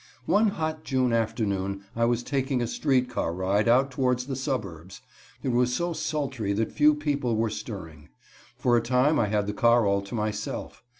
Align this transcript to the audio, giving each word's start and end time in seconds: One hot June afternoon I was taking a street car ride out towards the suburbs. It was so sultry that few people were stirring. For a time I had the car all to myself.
One 0.25 0.47
hot 0.47 0.83
June 0.83 1.13
afternoon 1.13 1.83
I 1.95 2.05
was 2.05 2.23
taking 2.23 2.59
a 2.59 2.65
street 2.65 3.07
car 3.07 3.31
ride 3.35 3.67
out 3.67 3.91
towards 3.91 4.25
the 4.25 4.35
suburbs. 4.35 5.01
It 5.43 5.49
was 5.49 5.75
so 5.75 5.93
sultry 5.93 6.53
that 6.53 6.71
few 6.71 6.95
people 6.95 7.35
were 7.37 7.51
stirring. 7.51 8.09
For 8.57 8.75
a 8.75 8.81
time 8.81 9.19
I 9.19 9.27
had 9.27 9.45
the 9.45 9.53
car 9.53 9.85
all 9.85 10.01
to 10.01 10.15
myself. 10.15 10.81